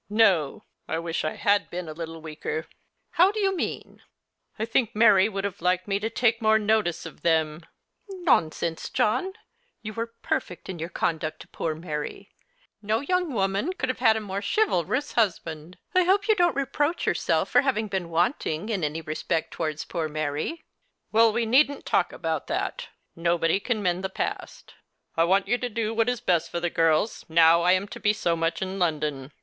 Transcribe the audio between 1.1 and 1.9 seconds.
I had been